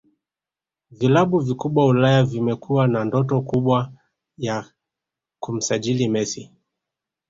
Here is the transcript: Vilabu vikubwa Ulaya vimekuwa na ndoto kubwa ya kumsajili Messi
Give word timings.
Vilabu 0.91 1.39
vikubwa 1.39 1.85
Ulaya 1.85 2.23
vimekuwa 2.23 2.87
na 2.87 3.05
ndoto 3.05 3.41
kubwa 3.41 3.93
ya 4.37 4.71
kumsajili 5.39 6.07
Messi 6.07 6.51